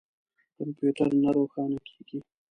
[0.57, 2.19] کمپیوټر نه روښانه کیږي